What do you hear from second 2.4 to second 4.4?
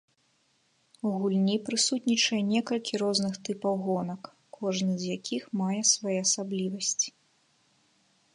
некалькі розных тыпаў гонак,